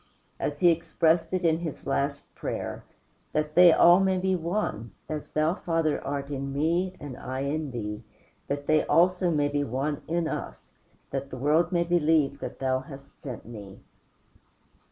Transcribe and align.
As 0.39 0.61
He 0.61 0.71
expressed 0.71 1.31
it 1.31 1.45
in 1.45 1.59
his 1.59 1.85
last 1.85 2.33
prayer: 2.33 2.83
"That 3.33 3.53
they 3.53 3.71
all 3.71 3.99
may 3.99 4.17
be 4.17 4.35
one, 4.35 4.93
as 5.07 5.29
Thou, 5.29 5.53
Father, 5.53 6.03
art 6.03 6.31
in 6.31 6.51
me 6.51 6.95
and 6.99 7.15
I 7.15 7.41
in 7.41 7.69
Thee, 7.69 8.03
that 8.47 8.65
they 8.65 8.83
also 8.87 9.29
may 9.29 9.47
be 9.47 9.63
one 9.63 10.01
in 10.07 10.27
us: 10.27 10.71
that 11.11 11.29
the 11.29 11.37
world 11.37 11.71
may 11.71 11.83
believe 11.83 12.39
that 12.39 12.57
Thou 12.57 12.79
hast 12.79 13.21
sent 13.21 13.45
me." 13.45 13.83